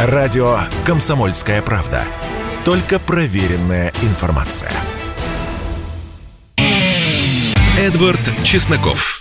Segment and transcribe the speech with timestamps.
[0.00, 2.04] Радио «Комсомольская правда».
[2.64, 4.70] Только проверенная информация.
[7.76, 9.20] Эдвард Чесноков.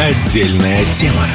[0.00, 1.26] Отдельная тема.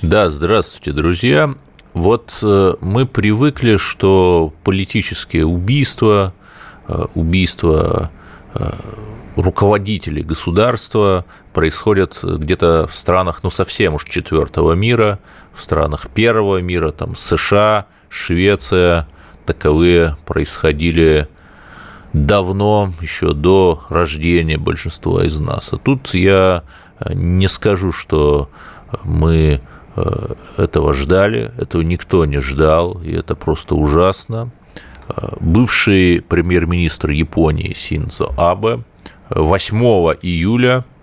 [0.00, 1.54] Да, здравствуйте, друзья.
[1.92, 6.32] Вот э, мы привыкли, что политические убийства,
[6.88, 8.10] э, убийства
[8.54, 8.70] э,
[9.36, 15.18] руководителей государства происходят где-то в странах, ну, совсем уж четвертого мира,
[15.52, 19.06] в странах первого мира, там, США, Швеция,
[19.46, 21.28] таковые происходили
[22.12, 25.72] давно, еще до рождения большинства из нас.
[25.72, 26.64] А тут я
[27.08, 28.50] не скажу, что
[29.04, 29.60] мы
[29.96, 34.50] э, этого ждали, этого никто не ждал, и это просто ужасно.
[35.08, 38.82] Э, бывший премьер-министр Японии Синзо Абе
[39.30, 39.76] 8
[40.22, 40.99] июля э,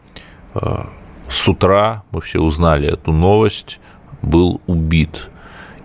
[1.30, 3.80] с утра, мы все узнали эту новость,
[4.22, 5.30] был убит.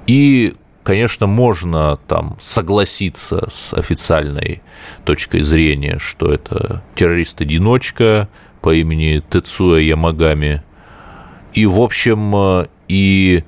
[0.06, 4.62] И, конечно, можно там согласиться с официальной
[5.04, 8.28] точкой зрения, что это террорист-одиночка
[8.60, 10.62] по имени Тецуя Ямагами.
[11.54, 13.44] И, в общем, и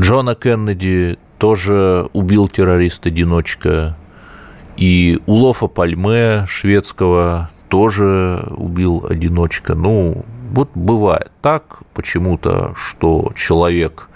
[0.00, 3.96] Джона Кеннеди тоже убил террорист-одиночка,
[4.76, 9.74] и Улофа Пальме шведского тоже убил одиночка.
[9.74, 14.08] Ну, вот бывает так почему-то, что человек,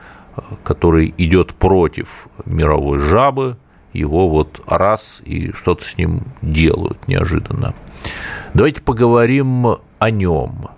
[0.63, 3.57] который идет против мировой жабы,
[3.93, 7.75] его вот раз и что-то с ним делают неожиданно.
[8.55, 9.67] Давайте поговорим
[9.99, 10.69] о нем.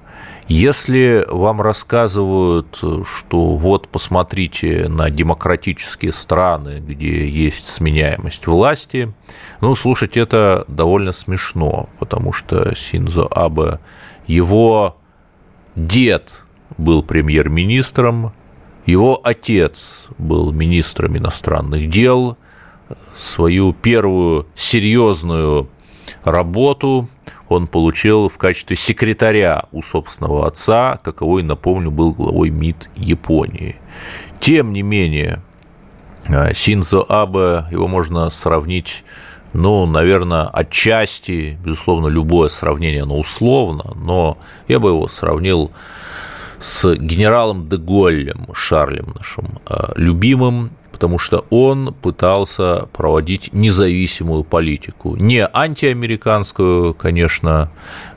[0.50, 9.14] Если вам рассказывают, что вот посмотрите на демократические страны, где есть сменяемость власти,
[9.60, 13.78] ну, слушать это довольно смешно, потому что Синзо Абе,
[14.26, 14.96] его
[15.76, 16.42] дед
[16.76, 18.32] был премьер-министром,
[18.86, 22.36] его отец был министром иностранных дел,
[23.14, 25.68] свою первую серьезную
[26.24, 27.08] работу
[27.50, 33.76] он получил в качестве секретаря у собственного отца, каковой, напомню, был главой МИД Японии.
[34.38, 35.42] Тем не менее,
[36.28, 39.04] э, Синзо Абе, его можно сравнить
[39.52, 44.38] ну, наверное, отчасти, безусловно, любое сравнение, оно условно, но
[44.68, 45.72] я бы его сравнил
[46.60, 55.16] с генералом де Голлем, Шарлем нашим э, любимым, потому что он пытался проводить независимую политику.
[55.16, 57.70] Не антиамериканскую, конечно,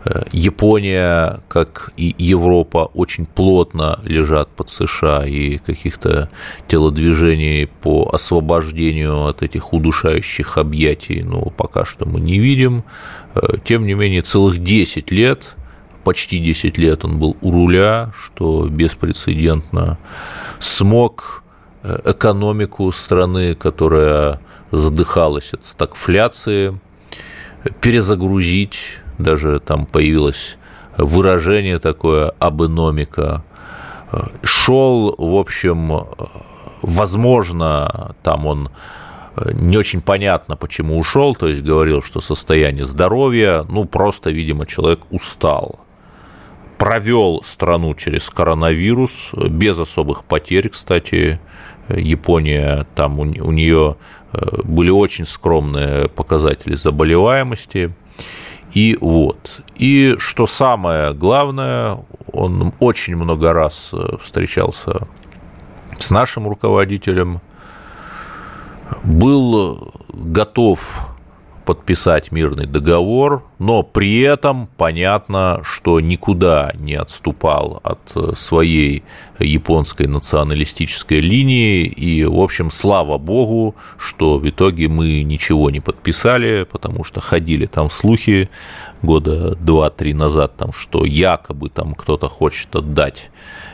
[0.03, 6.29] э, Япония, как и Европа, очень плотно лежат под США, и каких-то
[6.67, 12.83] телодвижений по освобождению от этих удушающих объятий, ну, пока что мы не видим.
[13.33, 15.55] Э, тем не менее, целых 10 лет
[16.03, 19.97] почти 10 лет он был у руля, что беспрецедентно
[20.59, 21.42] смог
[21.83, 24.39] экономику страны, которая
[24.71, 26.79] задыхалась от стагфляции,
[27.81, 30.57] перезагрузить, даже там появилось
[30.97, 33.43] выражение такое «абэномика»,
[34.43, 36.05] шел, в общем,
[36.81, 38.69] возможно, там он
[39.53, 44.99] не очень понятно, почему ушел, то есть говорил, что состояние здоровья, ну, просто, видимо, человек
[45.09, 45.79] устал.
[46.77, 51.39] Провел страну через коронавирус, без особых потерь, кстати,
[51.89, 53.97] Япония, там у, у нее
[54.31, 57.93] э, были очень скромные показатели заболеваемости.
[58.73, 59.61] И вот.
[59.75, 61.99] И что самое главное,
[62.31, 65.07] он очень много раз э, встречался
[65.97, 67.41] с нашим руководителем,
[69.03, 71.12] был готов
[71.65, 79.03] подписать мирный договор, но при этом понятно, что никуда не отступал от э, своей
[79.39, 86.67] японской националистической линии, и, в общем, слава богу, что в итоге мы ничего не подписали,
[86.69, 88.49] потому что ходили там слухи
[89.01, 93.29] года два-три назад, там, что якобы там кто-то хочет отдать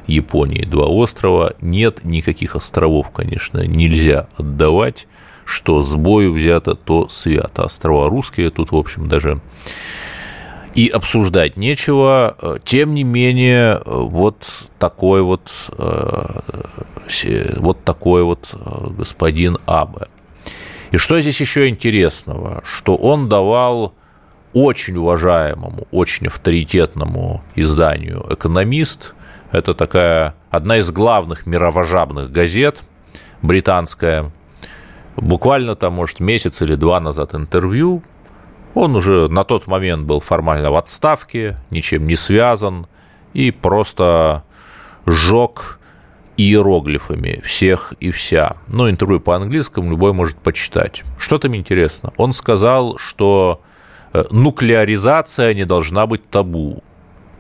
[0.08, 1.56] Японии два острова.
[1.62, 5.08] Нет никаких островов, конечно, нельзя отдавать
[5.50, 7.64] что с бою взято, то свято.
[7.64, 9.42] Острова русские тут, в общем, даже
[10.76, 12.60] и обсуждать нечего.
[12.64, 14.48] Тем не менее, вот
[14.78, 16.40] такой вот, э,
[17.58, 20.08] вот такой вот э, господин Абе.
[20.92, 22.62] И что здесь еще интересного?
[22.64, 23.96] Что он давал
[24.54, 29.16] очень уважаемому, очень авторитетному изданию «Экономист»,
[29.52, 32.84] это такая одна из главных мировожабных газет
[33.42, 34.32] британская,
[35.22, 38.04] буквально там, может, месяц или два назад интервью.
[38.76, 42.88] Он уже на тот момент был формально в отставке, ничем не связан,
[43.34, 44.44] и просто
[45.06, 45.80] жег
[46.38, 48.56] иероглифами всех и вся.
[48.68, 51.04] Ну, интервью по-английскому любой может почитать.
[51.18, 52.14] Что там интересно?
[52.16, 53.62] Он сказал, что
[54.14, 56.82] э, нуклеаризация не должна быть табу.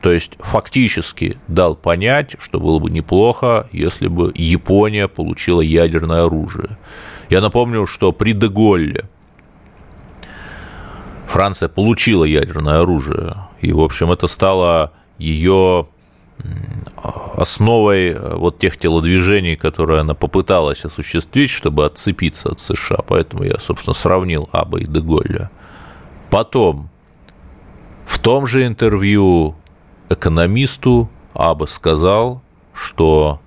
[0.01, 6.77] То есть фактически дал понять, что было бы неплохо, если бы Япония получила ядерное оружие.
[7.29, 9.05] Я напомню, что при Деголле
[11.27, 15.87] Франция получила ядерное оружие, и, в общем, это стало ее
[17.35, 22.99] основой э, вот тех телодвижений, которые она попыталась осуществить, чтобы отцепиться от США.
[23.07, 25.49] Поэтому я, собственно, сравнил Аба и Деголля.
[26.29, 26.89] Потом,
[28.05, 29.55] в том же интервью
[30.09, 32.41] экономисту Аба сказал,
[32.73, 33.39] что,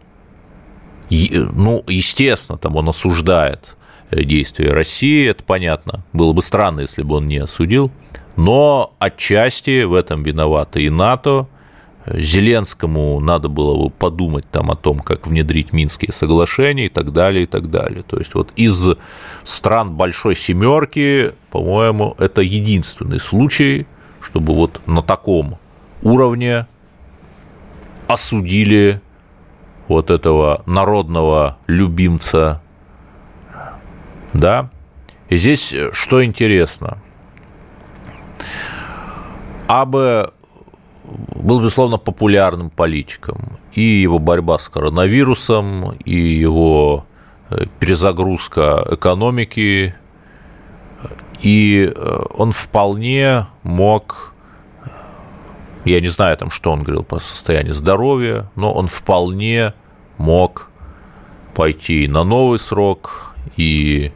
[1.53, 3.77] ну, естественно, там он осуждает
[4.11, 6.05] э, действия России, это понятно.
[6.13, 7.91] Было бы странно, если бы он не осудил.
[8.37, 11.49] Но отчасти в этом виноваты и НАТО,
[12.07, 17.45] Зеленскому надо было бы подумать там о том, как внедрить Минские соглашения и так далее,
[17.45, 18.03] и так далее.
[18.03, 18.89] То есть вот из
[19.45, 23.87] стран Большой Семерки, по-моему, это единственный случай,
[24.21, 25.59] чтобы вот на таком
[26.03, 26.67] уровне
[28.09, 29.01] осудили
[29.93, 32.61] вот этого народного любимца,
[34.33, 34.71] да.
[35.29, 36.99] И здесь что интересно,
[39.69, 40.31] Абе
[41.35, 43.59] был, безусловно, популярным политиком.
[43.73, 47.07] И его борьба с коронавирусом, и его
[47.51, 49.95] э, перезагрузка экономики,
[51.41, 54.35] и э, он вполне мог,
[55.85, 59.75] я не знаю, там, что он говорил по состоянию здоровья, но он вполне
[60.23, 60.71] мог
[61.55, 64.13] пойти на новый срок и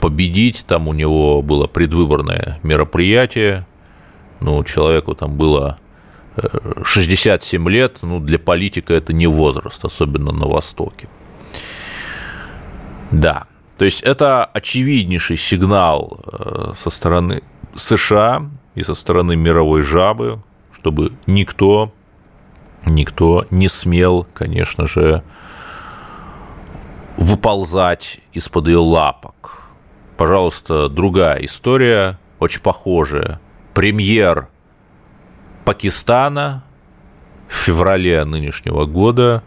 [0.00, 0.64] победить.
[0.66, 3.66] Там у него было предвыборное мероприятие,
[4.40, 5.78] ну, человеку там было
[6.84, 11.08] 67 лет, ну, для политика это не возраст, особенно на Востоке.
[13.10, 17.42] Да, то есть это очевиднейший сигнал э, со стороны
[17.74, 20.42] США и со стороны мировой жабы,
[20.72, 21.92] чтобы никто,
[22.86, 25.22] никто не смел, конечно же,
[27.20, 29.68] выползать из-под ее лапок.
[30.16, 33.40] Пожалуйста, другая история, очень похожая.
[33.74, 34.48] Премьер
[35.64, 36.64] Пакистана
[37.46, 39.44] в феврале нынешнего года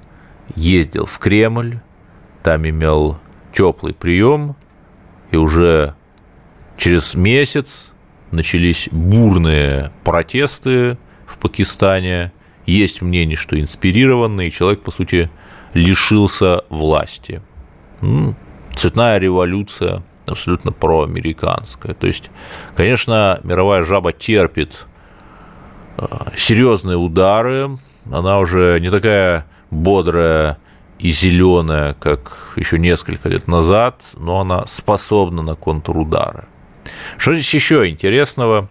[0.55, 1.79] ездил в Кремль,
[2.43, 3.19] там имел
[3.53, 4.55] теплый прием,
[5.31, 5.95] и уже
[6.77, 7.91] через месяц
[8.31, 12.31] начались бурные протесты в Пакистане.
[12.67, 15.29] Есть мнение, что инспирированный, человек, по сути,
[15.73, 17.41] лишился власти.
[18.75, 21.93] Цветная революция абсолютно проамериканская.
[21.93, 22.31] То есть,
[22.75, 24.85] конечно, мировая жаба терпит
[26.35, 27.77] серьезные удары.
[28.11, 30.57] Она уже не такая бодрая
[30.99, 36.45] и зеленая, как еще несколько лет назад, но она способна на контрудары.
[37.17, 38.69] Что здесь еще интересного?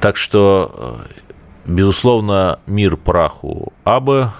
[0.00, 1.20] Так что, э,
[1.66, 4.30] безусловно, мир праху Абы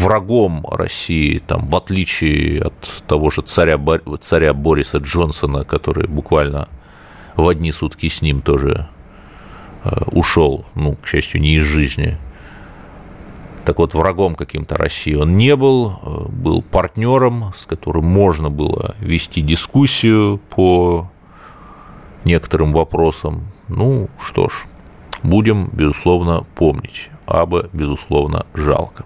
[0.00, 3.78] врагом России, там, в отличие от того же царя,
[4.20, 6.68] царя Бориса Джонсона, который буквально
[7.36, 8.88] в одни сутки с ним тоже
[9.84, 12.18] Э, ушел, ну, к счастью, не из жизни.
[13.64, 18.96] Так вот, врагом каким-то России он не был, э, был партнером, с которым можно было
[18.98, 21.08] вести дискуссию по
[22.24, 23.44] некоторым вопросам.
[23.68, 24.66] Ну, что ж,
[25.22, 27.10] будем, безусловно, помнить.
[27.26, 29.04] Аба, безусловно, жалко.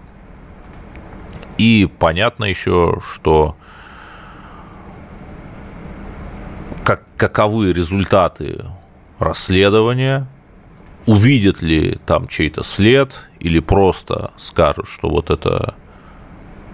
[1.57, 3.55] И понятно еще, что
[6.83, 8.65] как, каковы результаты
[9.19, 10.27] расследования
[11.05, 15.75] увидят ли там чей-то след или просто скажут, что вот это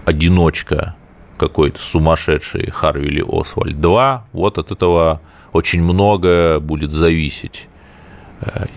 [0.04, 0.96] одиночка
[1.38, 5.20] какой-то сумасшедший Харвили Освальд 2, вот от этого
[5.52, 7.68] очень многое будет зависеть.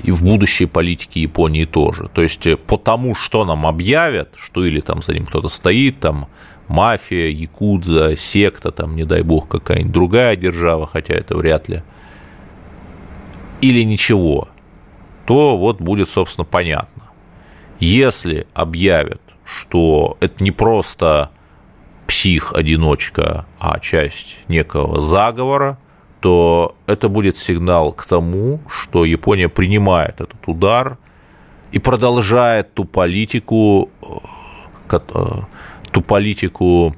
[0.03, 2.09] И в будущей политике Японии тоже.
[2.13, 5.99] То есть э, по тому, что нам объявят, что или там за ним кто-то стоит,
[5.99, 6.27] там
[6.67, 11.83] мафия, якудза, секта, там, не дай бог, какая-нибудь другая держава, хотя это вряд ли,
[13.61, 14.49] или ничего–
[15.25, 17.03] то вот будет, собственно, понятно.
[17.79, 21.31] Если объявят, что это не просто
[22.07, 25.77] псих-одиночка, а часть некого заговора,
[26.23, 30.97] то это будет сигнал к тому, что Япония принимает этот удар
[31.73, 33.89] и продолжает ту политику,
[34.89, 34.99] э,
[35.91, 36.95] ту политику,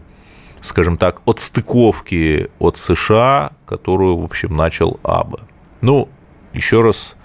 [0.61, 5.39] скажем так, отстыковки от США, которую, в общем, начал Абе.
[5.81, 6.07] Ну,
[6.53, 7.15] еще раз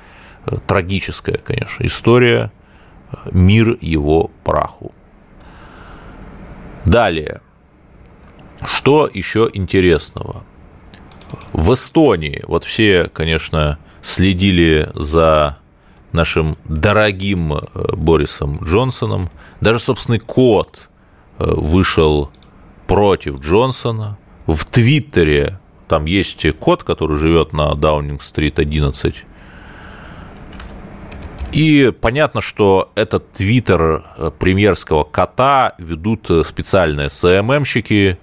[0.67, 2.51] трагическая, конечно, история,
[3.31, 4.93] мир его праху.
[6.87, 7.43] Далее.
[8.65, 10.45] Что еще интересного?
[11.53, 15.59] В Эстонии, вот все, конечно, следили за
[16.13, 17.61] нашим дорогим э,
[17.95, 19.31] Борисом Джонсоном.
[19.61, 20.89] Даже собственный кот
[21.39, 22.31] э, вышел
[22.87, 24.19] против Джонсона.
[24.47, 25.59] В Твиттере
[25.89, 29.25] там есть кот, который живет на Даунинг-стрит 11.
[31.53, 38.19] И понятно, что этот твиттер э, премьерского кота ведут специальные СММщики,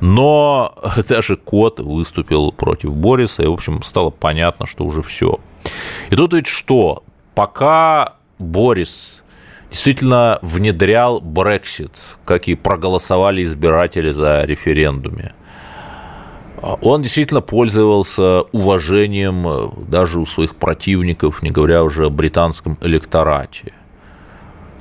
[0.00, 0.74] но
[1.08, 5.40] даже кот выступил против Бориса, и, в общем, стало понятно, что уже все.
[6.10, 7.02] И тут ведь что?
[7.34, 9.22] Пока Борис
[9.70, 11.92] действительно внедрял Брексит,
[12.24, 15.34] как и проголосовали избиратели за референдуме,
[16.80, 23.72] он действительно пользовался уважением даже у своих противников, не говоря уже о британском электорате–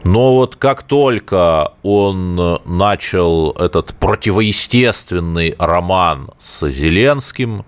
[0.05, 7.65] но вот как только он начал этот противоестественный роман с Зеленским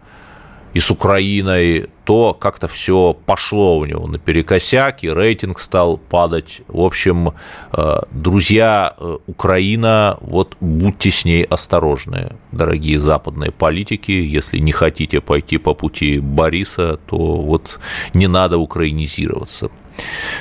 [0.73, 6.61] и с Украиной, то как-то все пошло у него наперекосяк, и рейтинг стал падать.
[6.67, 7.33] В общем,
[7.73, 14.11] э, друзья, э, Украина, вот будьте с ней осторожны, дорогие западные политики.
[14.11, 17.79] Если не хотите пойти по пути Бориса, то вот
[18.13, 19.71] не надо украинизироваться.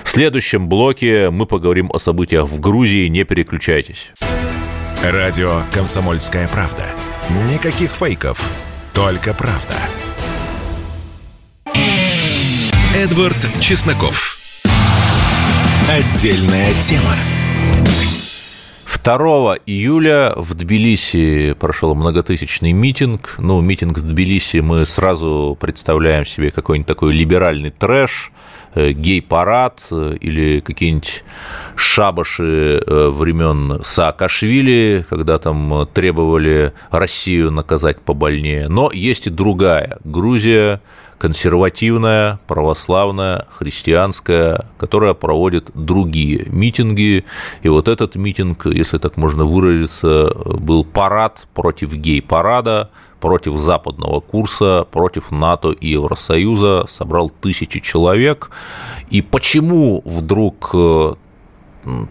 [0.04, 3.08] В следующем блоке мы поговорим о событиях в Грузии.
[3.08, 4.12] Не переключайтесь.
[5.02, 6.84] Радио «Комсомольская правда».
[7.52, 8.50] Никаких фейков,
[8.94, 9.74] только правда.
[12.96, 14.38] Эдвард Чесноков.
[15.88, 17.14] Отдельная тема.
[19.04, 23.36] 2 июля в Тбилиси прошел многотысячный митинг.
[23.38, 28.32] Ну, митинг в Тбилиси мы сразу представляем себе какой-нибудь такой либеральный трэш–
[28.76, 31.24] гей-парад э, или какие-нибудь
[31.76, 38.68] шабаши э, времен Саакашвили, когда там требовали Россию наказать побольнее.
[38.68, 39.98] Но есть и другая.
[40.04, 40.80] Грузия
[41.18, 47.24] консервативная, православная, христианская, которая проводит другие митинги.
[47.62, 54.86] И вот этот митинг, если так можно выразиться, был парад против гей-парада, против западного курса,
[54.90, 58.50] против НАТО и Евросоюза, собрал тысячи человек.
[59.10, 61.14] И почему вдруг э,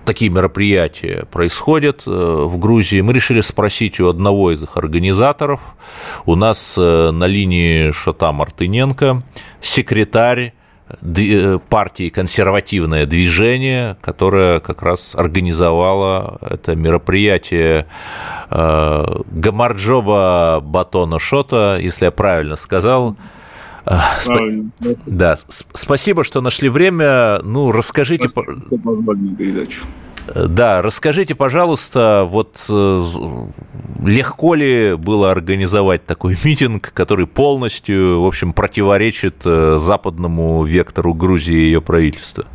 [0.05, 5.59] такие мероприятия происходят э, в Грузии, мы решили спросить у одного из их организаторов.
[6.25, 9.23] У нас э, на линии Шата Мартыненко,
[9.61, 10.53] секретарь
[11.69, 17.87] партии «Консервативное движение», которое как раз организовало это мероприятие
[18.49, 23.15] э, Гамарджоба Батона Шота, если я правильно сказал.
[23.85, 24.69] Правильно.
[25.05, 25.37] Да,
[25.73, 27.39] спасибо, что нашли время.
[27.43, 28.27] Ну, расскажите...
[28.27, 29.81] Спасибо, что позвали на передачу.
[30.33, 33.01] Да, расскажите, пожалуйста, вот э,
[34.03, 41.55] легко ли было организовать такой митинг, который полностью, в общем, противоречит э, западному вектору Грузии
[41.55, 42.45] и ее правительства?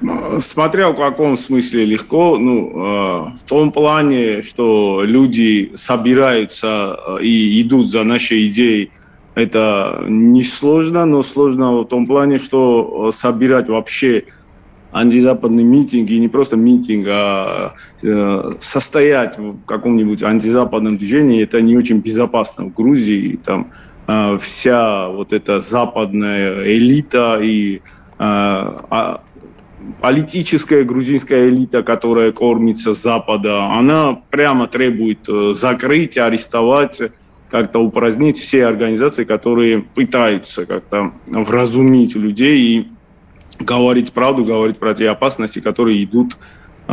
[0.00, 7.62] Ну, смотря в каком смысле легко, ну, э, в том плане, что люди собираются и
[7.62, 8.90] идут за нашей идеей,
[9.38, 14.24] это не сложно, но сложно в том плане, что собирать вообще
[14.90, 21.76] антизападный митинг, и не просто митинг, а э, состоять в каком-нибудь антизападном движении, это не
[21.76, 23.38] очень безопасно в Грузии.
[23.44, 23.70] Там
[24.08, 27.80] э, вся вот эта западная элита и э,
[28.18, 29.20] а,
[30.00, 37.02] политическая грузинская элита, которая кормится с Запада, она прямо требует закрыть, арестовать,
[37.50, 42.88] как-то упразднить все организации, которые пытаются как-то вразумить людей и
[43.58, 46.36] говорить правду, говорить про те опасности, которые идут,
[46.86, 46.92] э,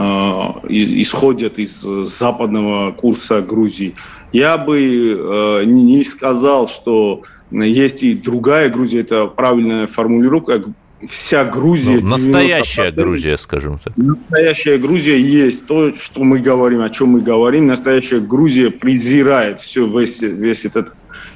[0.69, 3.95] исходят из западного курса Грузии.
[4.31, 10.63] Я бы э, не сказал, что есть и другая Грузия, это правильная формулировка,
[11.07, 11.99] вся Грузия...
[12.01, 13.93] Ну, настоящая Грузия, скажем так.
[13.97, 17.67] Настоящая Грузия есть то, что мы говорим, о чем мы говорим.
[17.67, 20.93] Настоящая Грузия презирает все, весь, весь этот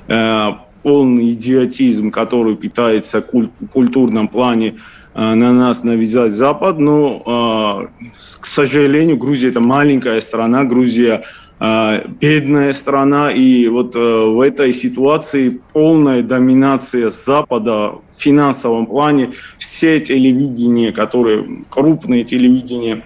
[0.07, 0.47] э,
[0.83, 4.75] полный идиотизм, который питается куль, культурном плане
[5.19, 11.23] Э, на нас навязать Запад, но, э, к сожалению, Грузия это маленькая страна, Грузия
[11.59, 20.91] бедная страна, и вот в этой ситуации полная доминация Запада в финансовом плане, все телевидения,
[20.91, 23.03] которые, крупные телевидения,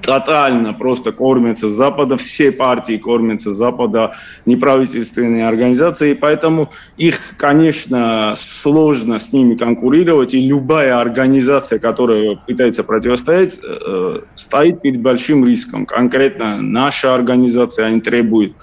[0.00, 9.32] тотально просто кормятся Запада, все партии кормятся Запада, неправительственные организации, поэтому их, конечно, сложно с
[9.32, 15.86] ними конкурировать, и любая организация, которая пытается противостоять, э, стоит перед большим риском.
[15.86, 18.54] Конкретно наша организация, они требуют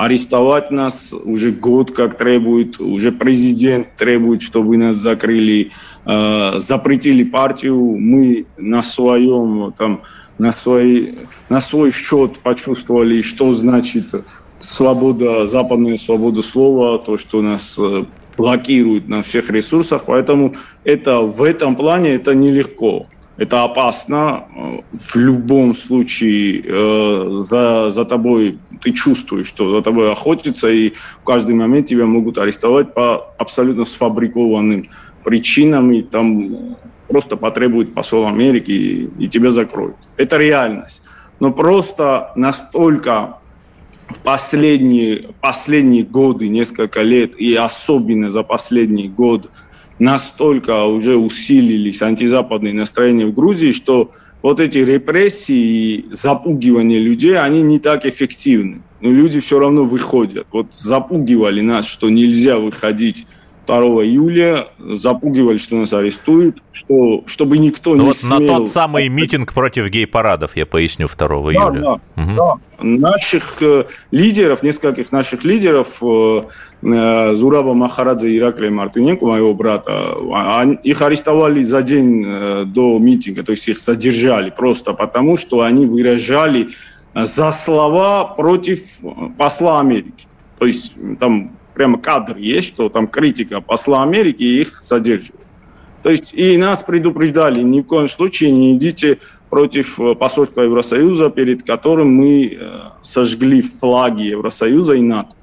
[0.00, 5.72] арестовать нас уже год как требует, уже президент требует, чтобы нас закрыли,
[6.06, 10.00] э, запретили партию, мы на своем там
[10.40, 11.18] на свой,
[11.50, 14.06] на свой счет почувствовали, что значит
[14.58, 18.04] свобода, западная свобода слова, то, что нас э,
[18.38, 20.04] блокирует на всех ресурсах.
[20.06, 23.06] Поэтому это, в этом плане это нелегко.
[23.36, 24.44] Это опасно.
[24.92, 31.24] В любом случае э, за, за тобой ты чувствуешь, что за тобой охотятся, и в
[31.24, 34.88] каждый момент тебя могут арестовать по абсолютно сфабрикованным
[35.22, 35.92] причинам.
[35.92, 36.76] И там
[37.10, 39.96] просто потребует посол Америки и, и тебя закроют.
[40.16, 41.02] Это реальность.
[41.40, 43.38] Но просто настолько
[44.08, 49.50] в последние, в последние годы, несколько лет, и особенно за последний год,
[49.98, 54.12] настолько уже усилились антизападные настроения в Грузии, что
[54.42, 58.82] вот эти репрессии и запугивание людей, они не так эффективны.
[59.00, 60.46] Но люди все равно выходят.
[60.52, 63.26] Вот запугивали нас, что нельзя выходить
[63.70, 68.40] 2 июля запугивали, что нас арестуют, что, чтобы никто ну не вот смел...
[68.40, 71.80] На тот самый митинг против гей-парадов, я поясню, 2 да, июля.
[71.80, 72.34] Да, угу.
[72.36, 72.54] да.
[72.82, 76.42] Наших э, лидеров, нескольких наших лидеров, э,
[76.82, 83.44] э, Зураба Махарадзе и Ираклия Мартыненко, моего брата, а, их арестовали за день до митинга,
[83.44, 86.70] то есть их задержали просто потому, что они выражали
[87.14, 88.80] за слова против
[89.36, 90.26] посла Америки.
[90.58, 95.46] То есть там прямо кадр есть, что там критика посла Америки, и их задерживают.
[96.02, 99.16] То есть и нас предупреждали, ни в коем случае не идите
[99.48, 105.34] против э, посольства Евросоюза, перед которым мы э, сожгли флаги Евросоюза и НАТО.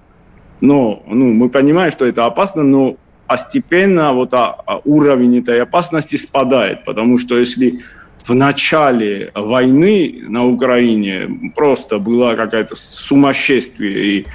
[0.62, 6.18] Но ну, мы понимаем, что это опасно, но постепенно вот а, а уровень этой опасности
[6.18, 7.80] спадает, потому что если
[8.28, 14.26] в начале войны на Украине просто было какое-то сумасшествие, и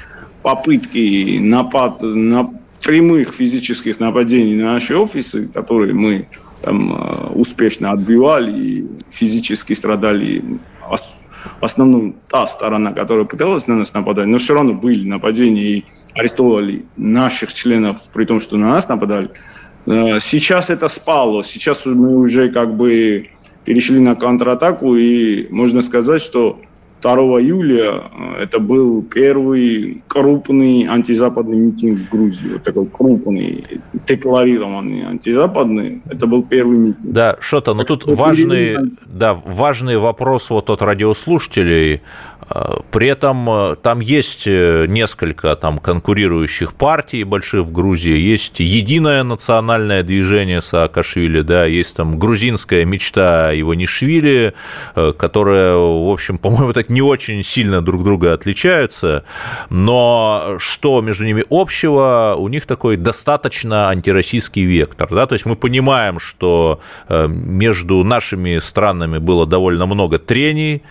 [0.43, 2.51] попытки напад, на
[2.83, 6.29] прямых физических нападений на наши офисы, которые мы
[6.63, 10.43] там э, успешно отбивали и физически страдали
[11.61, 15.85] в основном та сторона, которая пыталась на нас нападать, но все равно были нападения и
[16.15, 19.31] арестовывали наших членов, при том, что на нас нападали.
[19.87, 23.29] Э, сейчас это спало, сейчас мы уже как бы
[23.65, 26.61] перешли на контратаку, и можно сказать, что
[27.03, 32.49] 2 июля э, это был первый крупный антизападный митинг в Грузии.
[32.53, 33.65] Вот такой крупный,
[34.07, 36.03] декларированный антизападный.
[36.09, 37.13] Это был первый митинг.
[37.13, 42.03] Да, что-то, но тут важный, да, важный вопрос вот от радиослушателей.
[42.91, 49.23] При этом э, там есть э, несколько там конкурирующих партий больших в Грузии, есть единое
[49.23, 54.55] национальное движение Саакашвили, да, есть там грузинская мечта Иванишвили,
[54.95, 59.25] э, которая, в общем, по-моему, так не очень сильно друг друга отличаются,
[59.71, 65.57] но что между ними общего, у них такой достаточно антироссийский вектор, да, то есть мы
[65.57, 70.83] понимаем, что между нашими странами было довольно много трений,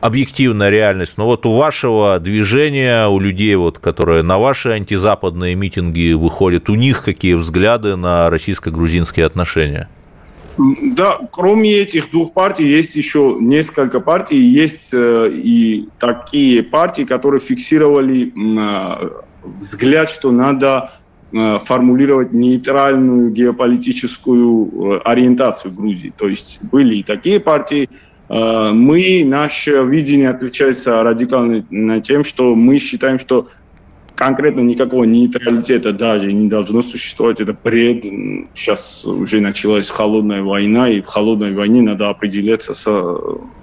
[0.00, 6.12] объективная реальность, но вот у вашего движения, у людей, вот, которые на ваши антизападные митинги
[6.12, 9.88] выходят, у них какие взгляды на российско-грузинские отношения?
[10.58, 14.38] Да, кроме этих двух партий есть еще несколько партий.
[14.38, 19.10] Есть э, и такие партии, которые фиксировали э,
[19.44, 20.92] взгляд, что надо
[21.32, 26.12] э, формулировать нейтральную геополитическую ориентацию Грузии.
[26.16, 27.88] То есть были и такие партии,
[28.28, 33.50] мы, наше видение отличается радикально тем, что мы считаем, что
[34.16, 37.40] конкретно никакого нейтралитета даже не должно существовать.
[37.40, 38.04] Это бред.
[38.54, 42.88] Сейчас уже началась холодная война, и в холодной войне надо определяться с,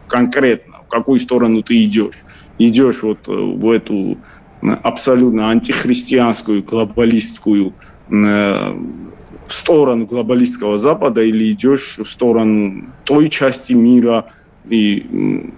[0.07, 2.15] конкретно, в какую сторону ты идешь.
[2.59, 4.17] Идешь вот в эту
[4.61, 7.73] абсолютно антихристианскую, глобалистскую
[8.09, 8.77] э,
[9.47, 14.25] сторону глобалистского Запада или идешь в сторону той части мира,
[14.69, 15.49] и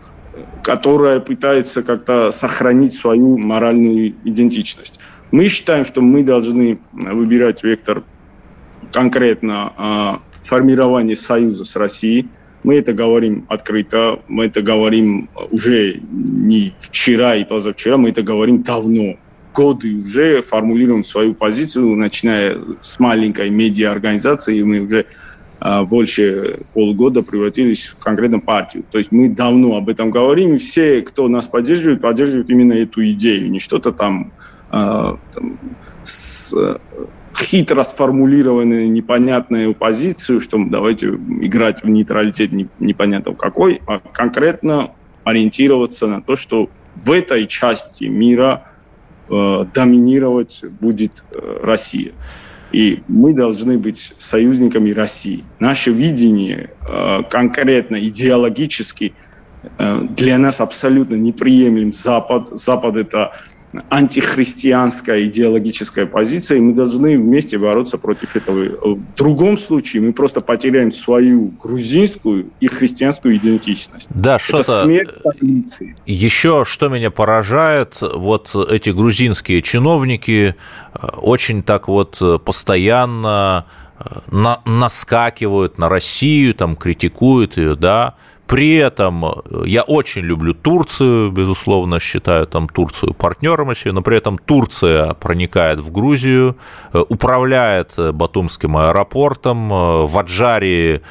[0.65, 4.99] которая пытается как-то сохранить свою моральную идентичность.
[5.29, 8.01] Мы считаем, что мы должны выбирать вектор
[8.91, 12.29] конкретно а, формирования союза с Россией.
[12.63, 18.63] Мы это говорим открыто, мы это говорим уже не вчера и позавчера, мы это говорим
[18.63, 19.17] давно.
[19.53, 25.05] Годы уже формулируем свою позицию, начиная с маленькой медиа-организации, мы уже
[25.87, 28.83] больше полгода превратились в конкретно партию.
[28.91, 33.49] То есть мы давно об этом говорим, все, кто нас поддерживает, поддерживают именно эту идею,
[33.49, 34.31] не что-то там,
[34.69, 35.59] там
[36.03, 36.53] с,
[37.37, 44.91] хитро сформулированную непонятную позицию, что давайте играть в нейтралитет непонятно какой, а конкретно
[45.23, 48.63] ориентироваться на то, что в этой части мира
[49.29, 52.13] э, доминировать будет э, Россия.
[52.71, 55.43] И мы должны быть союзниками России.
[55.59, 59.13] Наше видение э, конкретно идеологически
[59.77, 62.49] э, для нас абсолютно неприемлем Запад.
[62.59, 63.31] Запад– это
[63.89, 68.95] антихристианская идеологическая позиция, и мы должны вместе бороться против этого.
[68.95, 74.09] В другом случае мы просто потеряем свою грузинскую и христианскую идентичность.
[74.13, 74.87] Да, что-то...
[76.05, 80.55] Еще что меня поражает, вот эти грузинские чиновники
[80.93, 83.65] э, очень так вот постоянно
[83.99, 88.15] э, на, наскакивают на Россию, там критикуют ее, да,
[88.47, 94.17] при этом э, я очень люблю Турцию, безусловно, считаю там Турцию партнером еще, но при
[94.17, 96.55] этом Турция проникает в Грузию,
[96.93, 101.01] э, управляет э, Батумским аэропортом, в Аджаре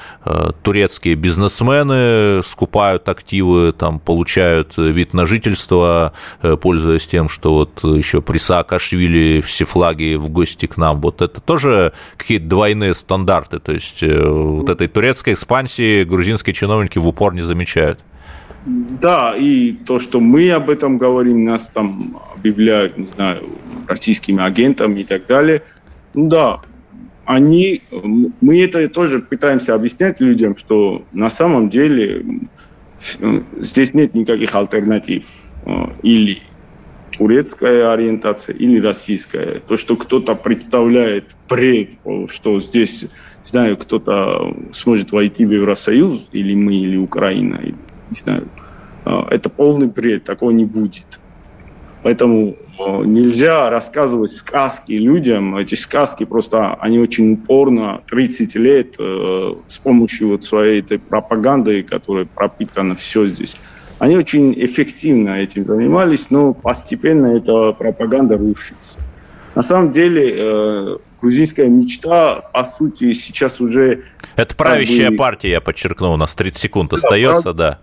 [0.62, 8.38] турецкие бизнесмены скупают активы, там получают вид на жительство, пользуясь тем, что вот еще при
[8.38, 11.00] Саакашвили все флаги в гости к нам.
[11.00, 17.08] Вот это тоже какие-то двойные стандарты, то есть вот этой турецкой экспансии грузинские чиновники в
[17.08, 18.00] упор пор не замечают.
[18.66, 23.48] Да, и то, что мы об этом говорим, нас там объявляют, не знаю,
[23.88, 25.62] российскими агентами и так далее.
[26.14, 26.60] Да,
[27.24, 27.82] они,
[28.40, 32.24] мы это тоже пытаемся объяснять людям, что на самом деле
[33.60, 35.24] здесь нет никаких альтернатив.
[36.02, 36.42] Или
[37.16, 39.60] турецкая ориентация, или российская.
[39.60, 41.90] То, что кто-то представляет бред,
[42.28, 43.06] что здесь
[43.48, 47.74] знаю, кто-то сможет войти в Евросоюз, или мы, или Украина, не
[48.16, 48.48] знаю.
[49.04, 51.20] А, это полный бред, такого не будет.
[52.02, 55.56] Поэтому а, нельзя рассказывать сказки людям.
[55.56, 61.82] Эти сказки просто, они очень упорно 30 лет э, с помощью вот своей этой пропаганды,
[61.82, 63.56] которая пропитана все здесь,
[63.98, 69.00] они очень эффективно этим занимались, но постепенно эта пропаганда рушится.
[69.54, 74.04] На самом деле э, грузинская мечта, по сути, сейчас уже...
[74.36, 75.16] Это правящая бы...
[75.16, 77.56] партия, я подчеркну, у нас 30 секунд да, остается, прав...
[77.56, 77.78] да.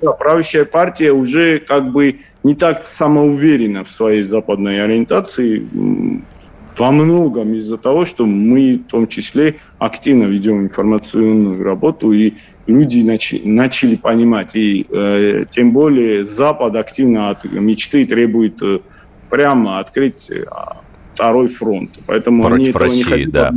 [0.00, 5.66] Да, правящая партия уже как бы не так самоуверена в своей западной ориентации,
[6.78, 12.32] во многом из-за того, что мы в том числе активно ведем информационную работу, и
[12.66, 14.56] люди начали, начали понимать.
[14.56, 18.78] И э, тем более Запад активно от мечты требует э,
[19.28, 20.30] прямо открыть
[21.14, 21.90] второй фронт.
[22.06, 23.30] Поэтому Против они этого России, не хотят.
[23.32, 23.54] Да.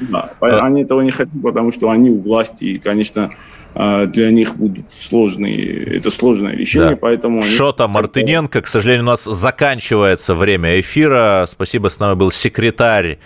[0.00, 0.66] Да, а...
[0.66, 3.30] Они этого не хотят, потому что они у власти, и, конечно,
[3.74, 6.96] а, для них будут сложные, это сложное решение, да.
[6.96, 7.40] поэтому...
[7.40, 7.48] Они...
[7.48, 11.44] Шота Мартыненко, к сожалению, у нас заканчивается время эфира.
[11.46, 13.18] Спасибо, с нами был секретарь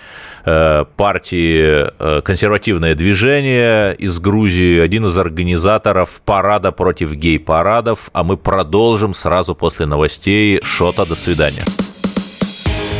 [0.45, 8.37] э, партии э, «Консервативное движение» из Грузии, один из организаторов парада против гей-парадов, а мы
[8.37, 10.61] продолжим сразу после новостей.
[10.63, 11.65] Шота, до свидания.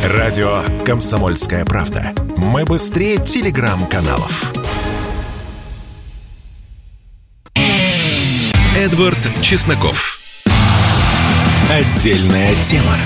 [0.03, 2.11] Радио «Комсомольская правда».
[2.35, 4.51] Мы быстрее телеграм-каналов.
[8.77, 10.19] Эдвард Чесноков.
[11.71, 12.97] Отдельная тема.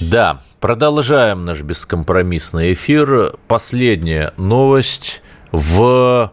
[0.00, 3.32] Да, продолжаем наш бескомпромиссный эфир.
[3.48, 5.22] Последняя новость.
[5.50, 6.30] В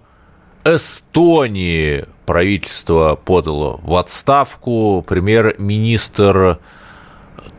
[0.65, 5.05] Эстонии правительство подало в отставку.
[5.07, 6.59] Премьер-министр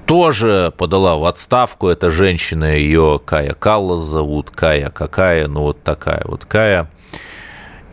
[0.07, 1.89] тоже подала в отставку.
[1.89, 6.89] Эта женщина, ее Кая Каллас зовут, Кая какая, ну вот такая вот Кая.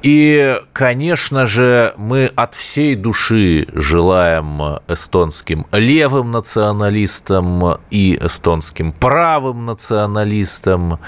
[0.01, 10.99] И, конечно же, мы от всей души желаем эстонским левым националистам и эстонским правым националистам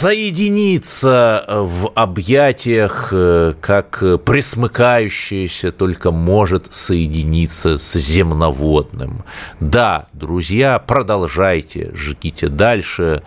[0.00, 9.24] соединиться в объятиях, э, как присмыкающееся только может соединиться с земноводным.
[9.60, 13.24] Да, друзья, продолжайте, жгите дальше.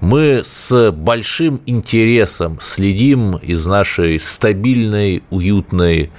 [0.00, 6.10] Мы с большим интересом следим из нашей стабильной, уютной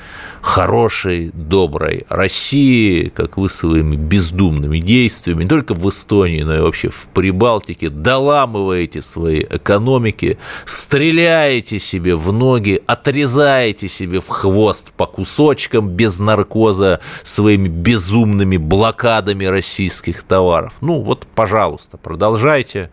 [0.41, 6.89] хорошей, доброй России, как вы своими бездумными действиями, не только в Эстонии, но и вообще
[6.89, 15.05] в Прибалтике, доламываете свои экономики, экономики, стреляете себе в ноги, отрезаете себе в хвост по
[15.05, 20.73] кусочкам без наркоза своими безумными блокадами российских товаров.
[20.81, 22.91] Ну вот, пожалуйста, продолжайте.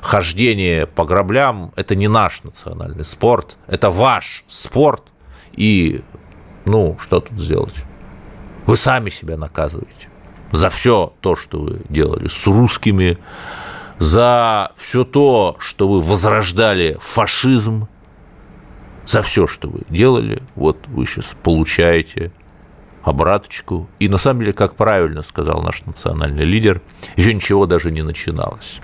[0.00, 5.04] Хождение по граблям– это не наш национальный спорт, это ваш спорт.
[5.52, 6.02] И,
[6.64, 7.74] ну, что тут сделать?
[8.66, 10.08] Вы сами себя наказываете
[10.52, 13.18] за все то, что вы делали с русскими,
[14.00, 17.86] за все то, что вы возрождали фашизм,
[19.06, 22.32] за все, что вы делали, вот вы сейчас получаете
[23.02, 23.88] обраточку.
[23.98, 26.80] И на самом деле, как правильно сказал наш национальный лидер,
[27.16, 28.80] еще ничего даже не начиналось.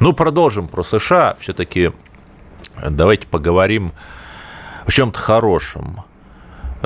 [0.00, 1.36] Ну, продолжим про США.
[1.38, 1.92] Все-таки
[2.82, 3.92] давайте поговорим
[4.86, 6.04] о чем-то хорошем.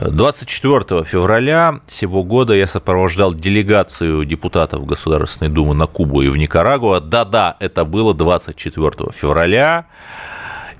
[0.01, 7.01] 24 февраля сего года я сопровождал делегацию депутатов Государственной Думы на Кубу и в Никарагуа.
[7.01, 9.87] Да-да, это было 24 февраля.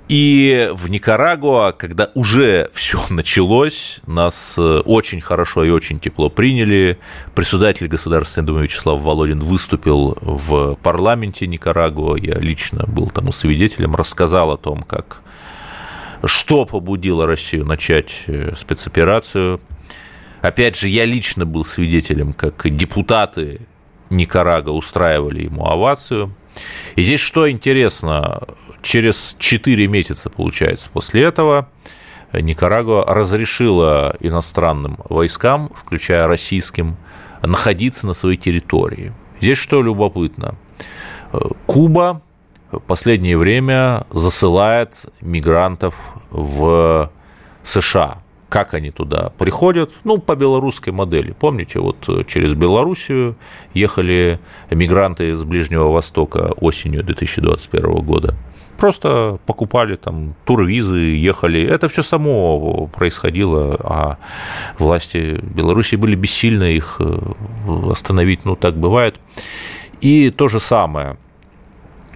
[0.09, 6.99] И в Никарагуа, когда уже все началось, нас э, очень хорошо и очень тепло приняли.
[7.35, 12.17] Председатель Государственной Думы Вячеслав Володин выступил в парламенте Никарагуа.
[12.17, 15.23] Я лично был тому свидетелем, рассказал о том, как
[16.25, 19.61] что побудило Россию начать э, спецоперацию.
[20.41, 23.61] Опять же, я лично был свидетелем, как депутаты
[24.11, 26.35] Никарага устраивали ему овацию.
[26.97, 28.43] И здесь что интересно,
[28.83, 31.69] через 4 месяца, получается, после этого
[32.33, 36.97] Никарагуа разрешила иностранным войскам, включая российским,
[37.43, 39.13] находиться на своей территории.
[39.41, 40.57] Здесь что любопытно?
[41.33, 42.23] Э, Куба
[42.87, 45.95] последнее время засылает мигрантов
[46.31, 47.11] в
[47.63, 48.19] США.
[48.49, 49.91] Как они туда приходят?
[50.05, 51.33] Ну, по белорусской модели.
[51.39, 53.37] Помните, вот через Белоруссию
[53.75, 58.35] ехали мигранты из Ближнего Востока осенью 2021 года.
[58.79, 61.63] Просто покупали там турвизы, ехали.
[61.63, 64.19] Это все само происходило, а
[64.79, 67.19] власти Беларуси были бессильны их э,
[67.91, 68.45] остановить.
[68.45, 69.17] Ну, так бывает.
[70.01, 71.19] И то же самое–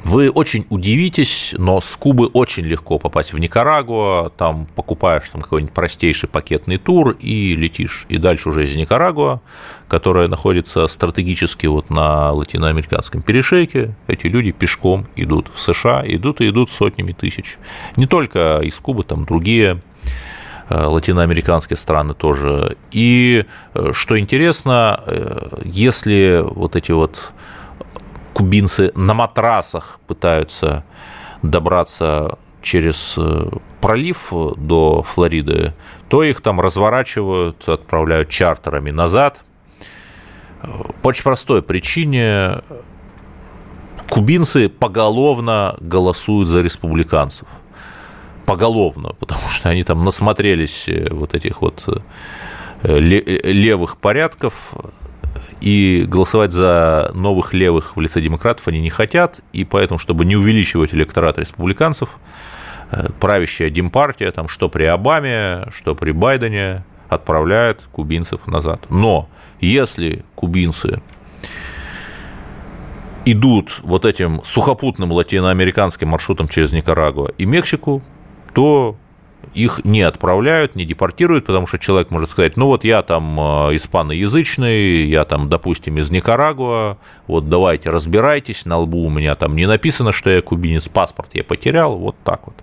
[0.05, 5.73] вы очень удивитесь, но с Кубы очень легко попасть в Никарагуа, там покупаешь там какой-нибудь
[5.73, 8.07] простейший пакетный тур и летишь.
[8.09, 9.41] И дальше уже из Никарагуа,
[9.89, 16.49] которая находится стратегически вот на латиноамериканском перешейке, эти люди пешком идут в США, идут и
[16.49, 17.59] идут сотнями тысяч.
[17.97, 19.81] Не только из Кубы, там другие
[20.69, 22.77] э, латиноамериканские страны тоже.
[22.91, 27.33] И э, что интересно, э, если вот эти вот
[28.33, 30.85] кубинцы на матрасах пытаются
[31.43, 35.75] добраться через э, пролив до Флориды,
[36.09, 39.45] то их там разворачивают, отправляют чартерами назад.
[41.03, 42.63] По очень простой причине
[44.09, 47.49] кубинцы поголовно голосуют за республиканцев.
[48.47, 54.75] Поголовно, потому что они там насмотрелись э, вот этих вот э, левых порядков,
[55.63, 60.35] и голосовать за новых левых в лице демократов они не хотят, и поэтому, чтобы не
[60.35, 62.09] увеличивать электорат республиканцев,
[62.91, 68.87] э, правящая Демпартия, там, что при Обаме, что при Байдене, отправляет кубинцев назад.
[68.91, 69.29] Но
[69.61, 71.01] если кубинцы
[73.25, 78.03] идут вот этим сухопутным латиноамериканским маршрутом через Никарагуа и Мексику,
[78.53, 78.97] то
[79.55, 83.77] их не отправляют, не депортируют, потому что человек может сказать, ну вот я там э,
[83.77, 89.67] испаноязычный, я там, допустим, из Никарагуа, вот давайте разбирайтесь, на лбу у меня там не
[89.67, 92.55] написано, что я кубинец, паспорт я потерял, вот так вот.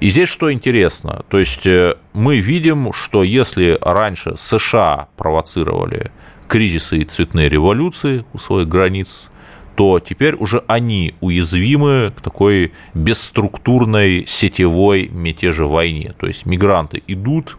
[0.00, 6.10] И здесь что интересно, то есть э, мы видим, что если раньше США провоцировали
[6.48, 9.30] кризисы и цветные революции у своих границ,
[9.74, 16.14] то теперь уже они уязвимы к такой бесструктурной сетевой мятежевойне.
[16.18, 17.58] То есть мигранты идут,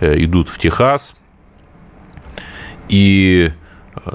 [0.00, 1.16] э, идут в Техас,
[2.88, 3.52] и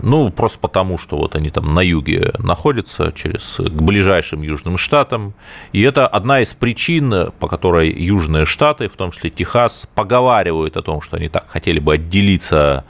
[0.01, 5.33] ну, просто потому, что вот они там на юге находятся, через, к ближайшим южным штатам.
[5.73, 10.81] И это одна из причин, по которой южные штаты, в том числе Техас, поговаривают о
[10.81, 12.85] том, что они так хотели бы отделиться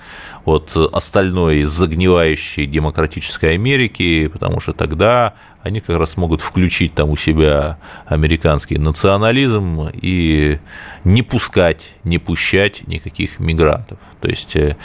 [0.45, 7.15] от остальной загнивающей демократической Америки, потому что тогда они как раз могут включить там у
[7.15, 10.59] себя американский национализм и
[11.03, 13.99] не пускать, не пущать никаких мигрантов.
[14.19, 14.75] То есть э,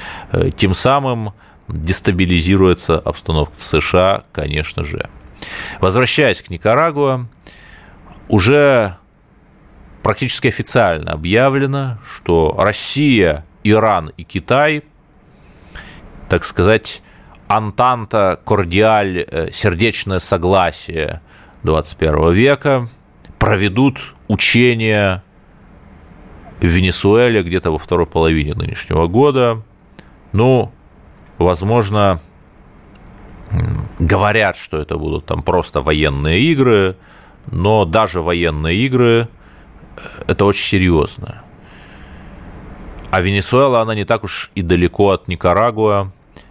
[0.57, 1.33] тем самым
[1.69, 5.09] дестабилизируется обстановка в США, конечно же.
[5.81, 7.27] Возвращаясь к Никарагуа,
[8.29, 8.97] уже
[10.03, 14.83] практически официально объявлено, что Россия, Иран и Китай,
[16.29, 17.03] так сказать,
[17.49, 21.21] антанта, кордиаль, э, сердечное согласие
[21.63, 22.89] 21 века
[23.39, 25.23] проведут учения
[26.61, 29.63] в Венесуэле где-то во второй половине нынешнего года.
[30.33, 30.73] Ну,
[31.39, 32.21] возможно,
[33.99, 36.97] говорят, что это будут там просто военные игры,
[37.51, 39.29] но даже военные игры
[39.97, 41.43] э,– это очень серьезно.
[43.11, 46.11] А Венесуэла, она не так уж и далеко от Никарагуа,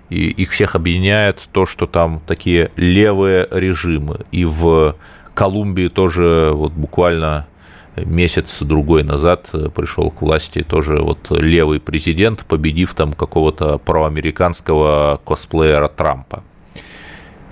[0.10, 4.22] и их всех объединяет то, что там такие левые режимы.
[4.32, 4.96] И в
[5.34, 7.48] Колумбии тоже вот буквально
[7.98, 16.44] месяц-другой назад пришел к власти тоже вот левый президент, победив там какого-то проамериканского косплеера Трампа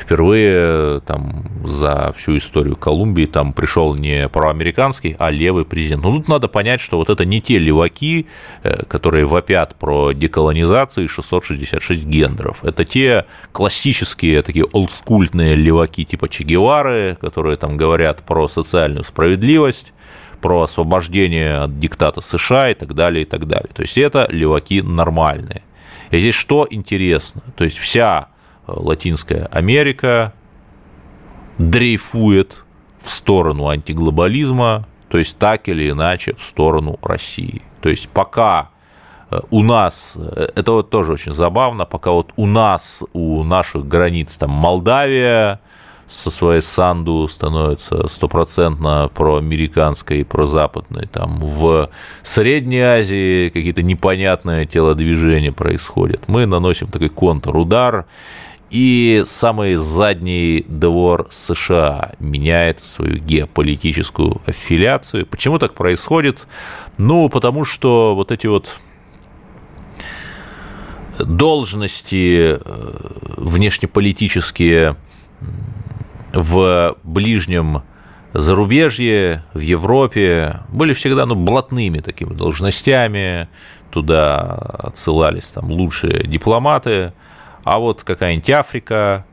[0.03, 6.03] впервые там за всю историю Колумбии там пришел не проамериканский, а левый президент.
[6.03, 8.27] Но тут надо понять, что вот это не те леваки,
[8.63, 12.63] э, которые вопят про деколонизацию и 666 гендеров.
[12.63, 19.93] Это те классические такие олдскульные леваки типа Че Гевары, которые там говорят про социальную справедливость,
[20.43, 23.69] про освобождение от диктата США и так далее, и так далее.
[23.73, 25.63] То есть это леваки нормальные.
[26.11, 27.41] И здесь что интересно?
[27.55, 28.27] То есть вся
[28.67, 30.33] Латинская Америка
[31.57, 32.65] дрейфует
[33.01, 37.61] в сторону антиглобализма, то есть так или иначе в сторону России.
[37.79, 38.69] То есть пока
[39.31, 43.87] э, у нас, э, это вот тоже очень забавно, пока вот у нас, у наших
[43.87, 45.61] границ там Молдавия
[46.13, 51.89] со своей Санду становится стопроцентно проамериканской и прозападной, там в
[52.21, 56.21] Средней Азии какие-то непонятные телодвижения происходят.
[56.27, 58.05] Мы наносим такой контрудар,
[58.69, 65.25] и самый задний двор США меняет свою геополитическую аффилиацию.
[65.25, 66.47] Почему так происходит?
[66.97, 68.77] Ну, потому что вот эти вот
[71.19, 72.97] должности э,
[73.37, 74.95] внешнеполитические
[76.33, 77.83] в ближнем
[78.33, 83.47] зарубежье, в Европе были всегда ну, блатными такими должностями,
[83.91, 87.13] туда отсылались там лучшие дипломаты,
[87.63, 89.25] а вот какая-нибудь Африка,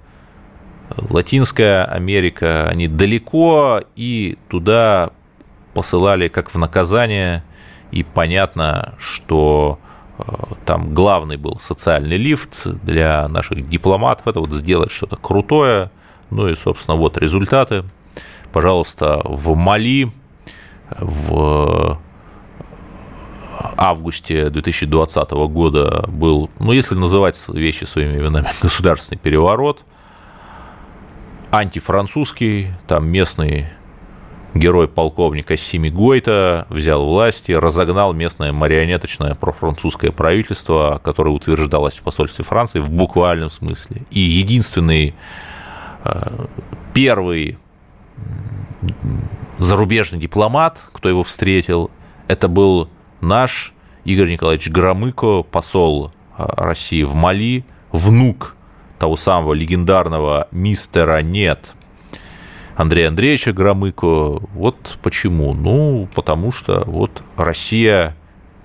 [1.08, 5.10] Латинская Америка, они далеко, и туда
[5.72, 7.42] посылали как в наказание,
[7.90, 9.78] и понятно, что
[10.18, 10.22] э,
[10.66, 15.90] там главный был социальный лифт для наших дипломатов, это вот сделать что-то крутое,
[16.30, 17.84] ну и, собственно, вот результаты.
[18.52, 20.10] Пожалуйста, в Мали,
[20.98, 21.98] в
[23.76, 29.80] августе 2020 года был, ну, если называть вещи своими именами, государственный переворот,
[31.50, 33.68] антифранцузский, там местный
[34.54, 42.44] герой полковника Сими Гойта взял власти, разогнал местное марионеточное профранцузское правительство, которое утверждалось в посольстве
[42.44, 44.02] Франции в буквальном смысле.
[44.10, 45.14] И единственный
[46.94, 47.58] первый
[49.58, 51.90] зарубежный дипломат, кто его встретил,
[52.28, 52.88] это был
[53.20, 58.56] наш Игорь Николаевич Громыко, посол а, России в Мали, внук
[58.98, 61.74] того самого легендарного мистера «Нет»
[62.76, 64.06] Андрея Андреевича Громыко.
[64.54, 65.52] Вот почему?
[65.52, 68.16] Ну, потому что вот Россия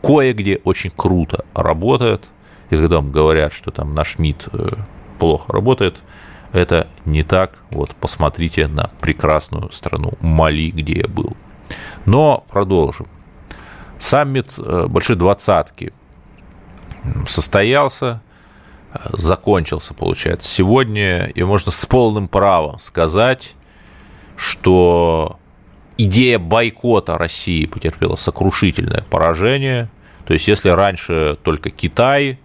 [0.02, 2.30] кое-где очень круто работает.
[2.70, 4.68] И когда вам говорят, что там наш МИД э,
[5.20, 6.02] плохо работает,
[6.52, 7.58] это не так.
[7.72, 11.36] Вот посмотрите на прекрасную страну Мали, где я был.
[12.06, 13.08] Но продолжим.
[14.00, 15.94] Саммит э, Большой Двадцатки
[17.28, 18.22] состоялся,
[18.94, 23.56] э, закончился, получается, сегодня, и можно с полным правом сказать,
[24.36, 25.40] что
[25.98, 29.90] идея бойкота России потерпела сокрушительное поражение.
[30.26, 32.40] То есть, если раньше только Китай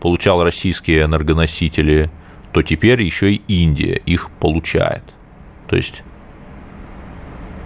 [0.00, 2.10] получал российские энергоносители,
[2.54, 5.02] то теперь еще и Индия их получает.
[5.66, 6.04] То есть,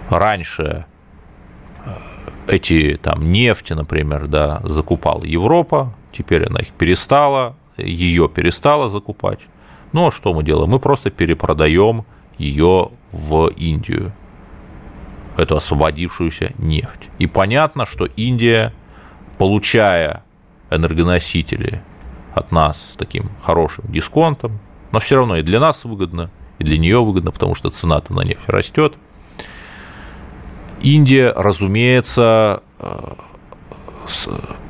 [0.09, 0.87] раньше
[1.85, 1.89] э,
[2.47, 9.41] эти там нефти, например, да, закупала Европа, теперь она их перестала, ее перестала закупать.
[9.91, 10.71] Ну, а что мы делаем?
[10.71, 12.03] Мы просто перепродаем
[12.39, 14.11] ее в Индию,
[15.37, 17.11] эту освободившуюся нефть.
[17.19, 18.73] И понятно, что Индия,
[19.37, 20.23] получая
[20.71, 21.83] энергоносители
[22.33, 24.59] от нас с таким хорошим дисконтом,
[24.91, 28.21] но все равно и для нас выгодно, и для нее выгодно, потому что цена-то на
[28.21, 28.95] нефть растет–
[30.81, 33.13] Индия, разумеется, э,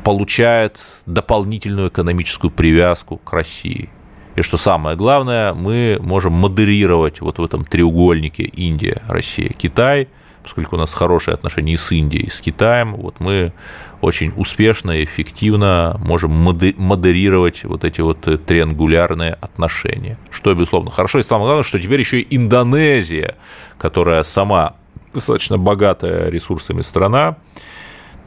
[0.04, 3.90] получает дополнительную экономическую привязку к России.
[4.36, 10.08] И что самое главное, мы можем модерировать вот в этом треугольнике Индия, Россия, Китай,
[10.44, 13.54] поскольку у нас хорошие отношения и с Индией, и с Китаем, вот мы
[14.02, 21.20] очень успешно и эффективно можем модерировать вот эти вот триангулярные отношения, что, безусловно, хорошо.
[21.20, 23.36] И самое главное, что теперь еще и Индонезия,
[23.78, 24.76] которая сама
[25.14, 27.38] достаточно богатая ресурсами страна,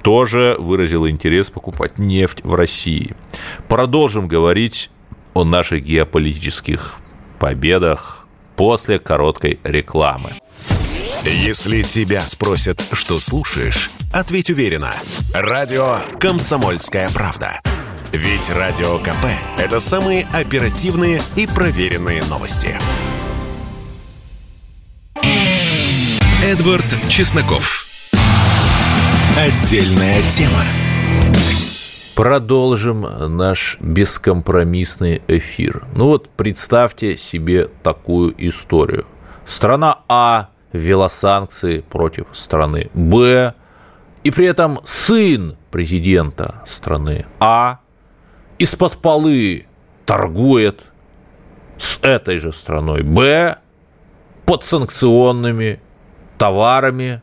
[0.03, 3.15] тоже выразила интерес покупать нефть в России.
[3.69, 4.91] Продолжим говорить
[5.33, 6.97] о наших геополитических
[7.39, 8.27] победах
[8.57, 10.33] после короткой рекламы.
[11.25, 14.93] Если тебя спросят, что слушаешь, ответь уверенно.
[15.33, 17.61] Радио «Комсомольская правда».
[18.13, 19.27] Ведь Радио КП–
[19.59, 22.77] это самые оперативные и проверенные новости.
[26.45, 27.87] Эдвард Чесноков.
[29.39, 30.65] Отдельная тема.
[32.17, 33.07] Продолжим
[33.37, 35.87] наш бескомпромиссный эфир.
[35.95, 39.07] Ну вот представьте себе такую историю.
[39.47, 43.55] Страна А ввела санкции против страны Б,
[44.25, 47.81] и при этом сын президента страны А
[48.59, 49.67] из-под полы
[50.07, 50.85] торгует
[51.79, 53.59] с этой же страной Б
[54.47, 55.81] под санкционными
[56.39, 57.23] товарами,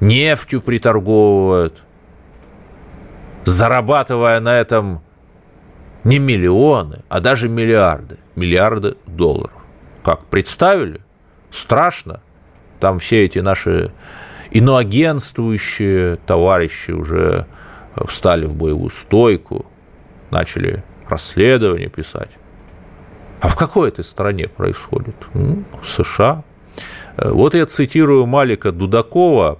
[0.00, 1.82] нефтью приторговывают,
[3.44, 5.02] зарабатывая на этом
[6.04, 9.52] не миллионы, а даже миллиарды, миллиарды долларов.
[10.04, 11.00] Как, представили?
[11.50, 12.20] Страшно.
[12.86, 13.90] Там все эти наши
[14.52, 17.46] иноагентствующие товарищи уже
[18.06, 19.66] встали в боевую стойку,
[20.30, 22.30] начали расследование писать.
[23.40, 25.16] А в какой этой стране происходит?
[25.34, 26.44] В США.
[27.16, 29.58] Вот я цитирую Малика Дудакова,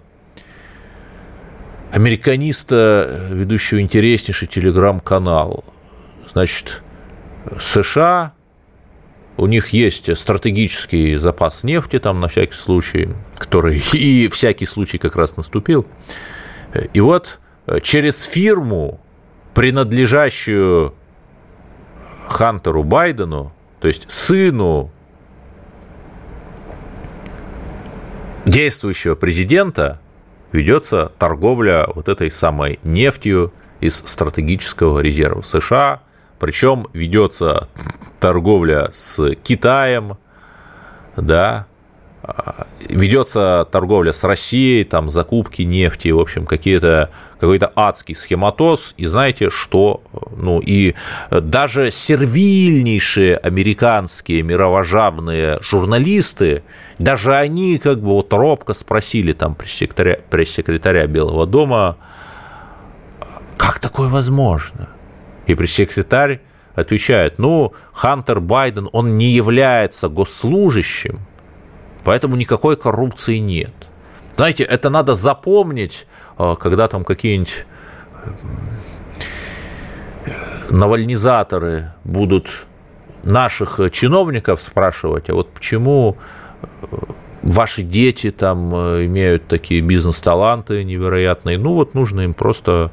[1.90, 5.64] американиста, ведущего интереснейший телеграм-канал.
[6.30, 6.80] Значит,
[7.58, 8.34] США,
[9.36, 15.16] у них есть стратегический запас нефти там на всякий случай, который и всякий случай как
[15.16, 15.86] раз наступил.
[16.92, 17.40] И вот
[17.82, 19.00] через фирму,
[19.54, 20.94] принадлежащую
[22.28, 24.90] Хантеру Байдену, то есть сыну
[28.44, 30.00] действующего президента,
[30.52, 36.00] ведется торговля вот этой самой нефтью из стратегического резерва США,
[36.38, 37.68] причем ведется
[38.20, 40.16] торговля с Китаем,
[41.16, 41.66] да,
[42.88, 49.50] ведется торговля с Россией, там закупки нефти, в общем, какие-то какой-то адский схематоз, и знаете
[49.50, 50.02] что,
[50.34, 50.94] ну и
[51.30, 56.62] даже сервильнейшие американские мировожабные журналисты,
[56.98, 61.98] даже они как бы вот робко спросили там пресс-секретаря, пресс-секретаря Белого дома,
[63.58, 64.88] как такое возможно?
[65.46, 66.40] И пресс-секретарь
[66.74, 71.20] отвечает, ну, Хантер Байден, он не является госслужащим,
[72.06, 73.72] Поэтому никакой коррупции нет.
[74.36, 76.06] Знаете, это надо запомнить,
[76.38, 77.66] а, когда там какие-нибудь
[80.70, 82.66] навальнизаторы будут
[83.24, 86.16] наших чиновников спрашивать, а вот почему
[86.62, 86.96] э,
[87.42, 92.92] ваши дети там э, имеют такие бизнес-таланты невероятные, ну вот нужно им просто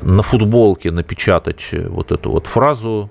[0.00, 3.10] на футболке напечатать вот эту вот фразу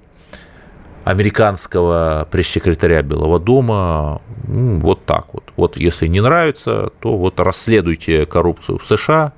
[1.04, 4.22] американского пресс-секретаря Белого дома.
[4.48, 5.52] Ну, вот так вот.
[5.56, 9.34] Вот если не нравится, то вот расследуйте коррупцию в США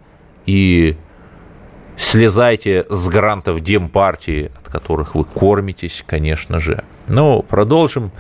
[0.46, 0.98] и
[1.96, 6.84] слезайте с грантов Демпартии, от которых вы кормитесь, конечно же.
[7.08, 8.12] Ну, продолжим.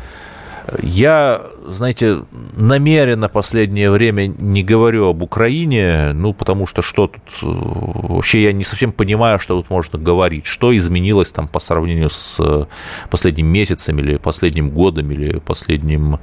[0.82, 2.24] Я, знаете,
[2.56, 7.24] намеренно последнее время не говорю об Украине, ну, потому что что тут...
[7.42, 7.46] Э,
[8.14, 10.46] вообще я не совсем понимаю, что тут можно говорить.
[10.46, 12.66] Что изменилось там по сравнению с э,
[13.10, 16.20] последним месяцем или последним годом или последним,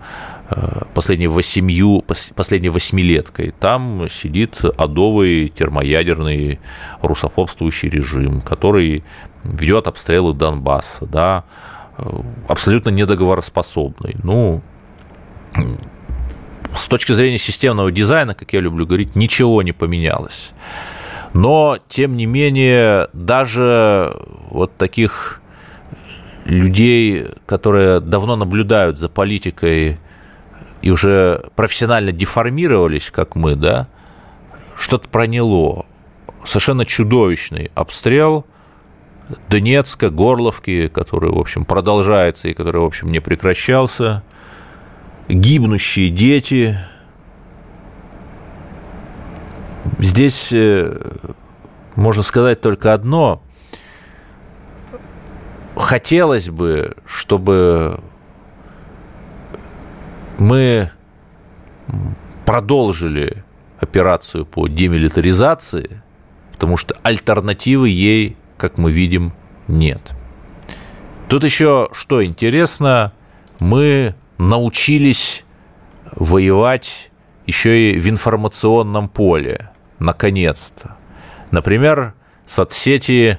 [0.48, 2.02] э, последней восемью,
[2.34, 3.52] последней восьмилеткой.
[3.60, 6.60] Там сидит адовый термоядерный
[7.02, 9.04] русофобствующий режим, который
[9.44, 11.44] ведет обстрелы Донбасса, да,
[12.48, 14.16] абсолютно недоговороспособный.
[14.22, 14.62] Ну,
[16.74, 20.50] с точки зрения системного дизайна, как я люблю говорить, ничего не поменялось.
[21.32, 24.16] Но, тем не менее, даже
[24.50, 25.40] вот таких
[26.44, 29.98] людей, которые давно наблюдают за политикой
[30.82, 33.88] и уже профессионально деформировались, как мы, да,
[34.76, 35.86] что-то проняло.
[36.44, 38.46] Совершенно чудовищный обстрел–
[39.48, 44.22] Донецка, Горловки, который, в общем, продолжается и который, в общем, не прекращался,
[45.28, 46.78] гибнущие дети.
[49.98, 51.16] Здесь э,
[51.94, 53.42] можно сказать только одно.
[55.76, 58.00] Хотелось бы, чтобы
[60.38, 60.90] мы
[62.44, 63.44] продолжили
[63.78, 66.02] операцию по демилитаризации,
[66.52, 69.32] потому что альтернативы ей как мы видим,
[69.68, 70.12] нет.
[71.28, 73.12] Тут еще что интересно,
[73.58, 75.44] мы научились
[76.12, 77.10] воевать
[77.46, 79.70] еще и в информационном поле.
[79.98, 80.96] Наконец-то.
[81.50, 82.14] Например,
[82.46, 83.38] соцсети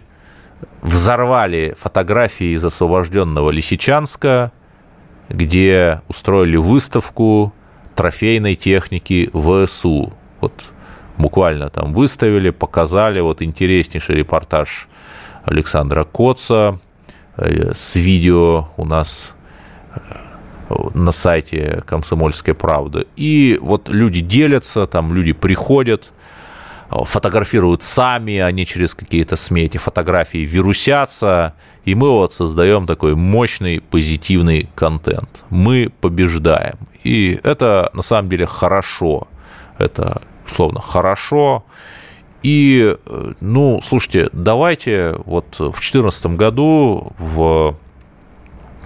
[0.82, 4.52] взорвали фотографии из освобожденного Лисичанска,
[5.30, 7.54] где устроили выставку
[7.96, 10.14] трофейной техники ВСУ.
[10.40, 10.54] Вот
[11.18, 13.20] буквально там выставили, показали.
[13.20, 14.88] Вот интереснейший репортаж
[15.44, 16.80] Александра Коца
[17.38, 19.36] э, с видео у нас
[19.96, 20.00] э,
[20.94, 23.08] на сайте «Комсомольской правды».
[23.16, 26.12] И вот люди делятся, там люди приходят,
[26.90, 31.54] фотографируют сами, они через какие-то СМИ эти фотографии вирусятся,
[31.86, 35.46] и мы вот создаем такой мощный позитивный контент.
[35.50, 36.78] Мы побеждаем.
[37.04, 39.28] И это на самом деле хорошо.
[39.78, 41.64] Это, условно, хорошо.
[42.44, 42.98] И,
[43.40, 47.76] ну, слушайте, давайте вот в 2014 году в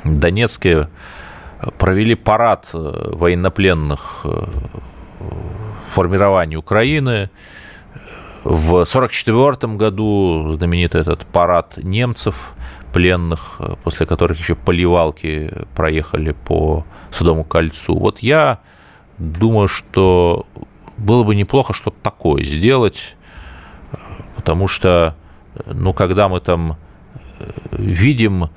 [0.03, 0.89] Донецке
[1.77, 4.25] провели парад военнопленных
[5.93, 7.29] формирования Украины.
[8.43, 12.51] В 1944 году знаменитый этот парад немцев
[12.93, 17.97] пленных, после которых еще поливалки проехали по Судому кольцу.
[17.97, 18.59] Вот я
[19.17, 20.45] думаю, что
[20.97, 23.15] было бы неплохо что-то такое сделать,
[24.45, 25.15] потому что,
[25.65, 26.77] ну, когда мы там
[27.71, 28.51] видим,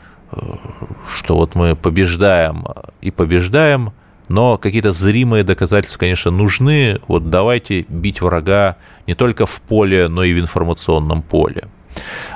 [1.08, 2.66] что вот мы побеждаем
[3.00, 3.94] и побеждаем,
[4.28, 7.00] но какие-то зримые доказательства, конечно, нужны.
[7.08, 8.76] Вот давайте бить врага
[9.06, 11.68] не только в поле, но и в информационном поле.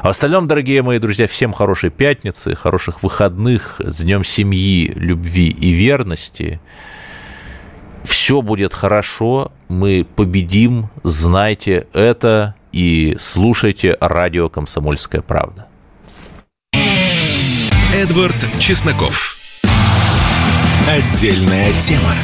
[0.01, 5.49] А в остальном, дорогие мои друзья, всем хорошей пятницы, хороших выходных, с Днем семьи, любви
[5.49, 6.59] и верности.
[8.03, 15.67] Все будет хорошо, мы победим, знайте это и слушайте радио «Комсомольская правда».
[17.95, 19.37] Эдвард Чесноков.
[20.89, 22.15] Отдельная тема.